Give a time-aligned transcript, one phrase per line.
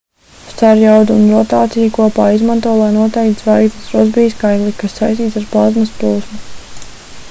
[0.51, 6.41] starjaudu un rotāciju kopā izmanto lai noteiktu zvaigznes rosbija skaitli kas saistīts ar plazmas plūsmu